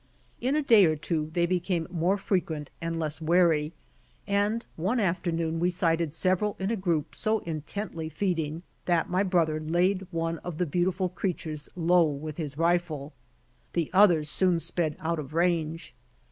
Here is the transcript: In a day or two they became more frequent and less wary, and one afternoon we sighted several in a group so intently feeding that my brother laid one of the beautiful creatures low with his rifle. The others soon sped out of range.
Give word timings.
In 0.39 0.55
a 0.55 0.63
day 0.63 0.87
or 0.87 0.95
two 0.95 1.29
they 1.31 1.45
became 1.45 1.85
more 1.91 2.17
frequent 2.17 2.71
and 2.81 2.99
less 2.99 3.21
wary, 3.21 3.71
and 4.25 4.65
one 4.75 4.99
afternoon 4.99 5.59
we 5.59 5.69
sighted 5.69 6.11
several 6.11 6.55
in 6.57 6.71
a 6.71 6.75
group 6.75 7.13
so 7.13 7.37
intently 7.41 8.09
feeding 8.09 8.63
that 8.85 9.11
my 9.11 9.21
brother 9.21 9.59
laid 9.59 10.07
one 10.09 10.39
of 10.39 10.57
the 10.57 10.65
beautiful 10.65 11.07
creatures 11.09 11.69
low 11.75 12.05
with 12.09 12.37
his 12.37 12.57
rifle. 12.57 13.13
The 13.73 13.91
others 13.93 14.27
soon 14.27 14.57
sped 14.57 14.95
out 15.01 15.19
of 15.19 15.35
range. 15.35 15.93